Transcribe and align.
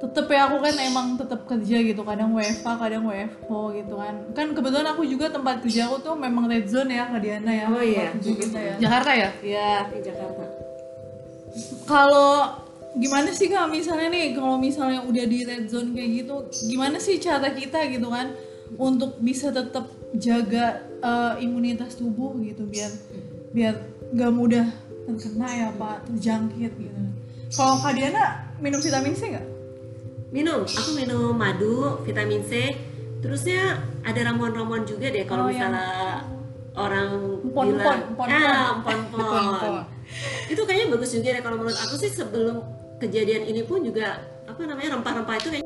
tetep 0.00 0.26
ya 0.32 0.48
aku 0.48 0.64
kan 0.64 0.74
emang 0.80 1.06
tetap 1.20 1.44
kerja 1.44 1.76
gitu 1.84 2.00
kadang 2.08 2.32
WFA 2.32 2.72
kadang 2.80 3.04
WFO 3.04 3.76
gitu 3.76 3.94
kan. 4.00 4.14
Kan 4.32 4.56
kebetulan 4.56 4.88
aku 4.88 5.04
juga 5.04 5.28
tempat 5.28 5.60
kerja 5.60 5.92
aku 5.92 6.00
tuh 6.00 6.16
memang 6.16 6.48
red 6.48 6.64
zone 6.64 6.96
ya 6.96 7.04
Kak 7.12 7.20
Diana 7.20 7.52
ya. 7.52 7.66
Oh, 7.68 7.84
iya. 7.84 8.08
kita 8.16 8.58
ya. 8.58 8.74
Jakarta 8.80 9.12
ya? 9.12 9.30
Ya 9.44 9.70
di 9.92 10.00
Jakarta. 10.00 10.44
Kalau 11.84 12.32
gimana 12.96 13.30
sih 13.30 13.46
kak 13.46 13.70
misalnya 13.70 14.10
nih 14.10 14.34
kalau 14.34 14.58
misalnya 14.58 15.06
udah 15.06 15.24
di 15.28 15.46
red 15.46 15.70
zone 15.70 15.94
kayak 15.94 16.26
gitu 16.26 16.34
gimana 16.74 16.98
sih 16.98 17.22
cara 17.22 17.54
kita 17.54 17.86
gitu 17.86 18.10
kan 18.10 18.34
untuk 18.74 19.14
bisa 19.22 19.54
tetap 19.54 19.86
jaga 20.18 20.82
eh, 20.98 21.34
imunitas 21.46 21.94
tubuh 21.94 22.34
gitu 22.42 22.66
biar 22.66 22.90
biar 23.54 23.74
nggak 24.10 24.32
mudah 24.34 24.66
terkena 25.06 25.48
ya 25.54 25.68
pak 25.74 26.06
terjangkit 26.10 26.72
gitu. 26.74 27.02
Kalau 27.54 27.78
kak 27.78 27.94
Diana 27.94 28.50
minum 28.58 28.82
vitamin 28.82 29.14
C 29.14 29.38
nggak 29.38 29.59
minum 30.30 30.62
aku 30.62 30.90
minum 30.94 31.34
madu 31.34 31.98
vitamin 32.02 32.42
C 32.42 32.70
terusnya 33.20 33.76
ada 34.00 34.20
ramuan-ramuan 34.26 34.82
juga 34.82 35.10
deh 35.10 35.22
Oh, 35.22 35.28
kalau 35.28 35.46
yang 35.50 35.74
misalnya 35.74 36.24
orang 36.72 37.08
empon-empon, 37.42 37.76
bilang 37.76 38.00
empon-empon. 38.08 38.26
ah 38.30 38.68
Empon-empon. 38.78 39.72
itu 40.52 40.62
kayaknya 40.64 40.86
bagus 40.90 41.10
juga 41.12 41.28
deh 41.30 41.42
kalau 41.42 41.56
menurut 41.58 41.76
aku 41.76 41.94
sih 41.96 42.10
sebelum 42.10 42.56
kejadian 42.96 43.42
ini 43.44 43.62
pun 43.62 43.82
juga 43.82 44.06
apa 44.44 44.60
namanya 44.64 44.98
rempah-rempah 44.98 45.36
itu 45.36 45.48
kayak 45.50 45.64